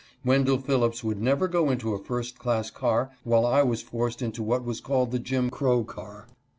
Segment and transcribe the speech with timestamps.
[0.25, 4.41] .Wendell Phillips would never go into a first class car while I was forced into
[4.41, 6.25] what was called the Jim Crow car.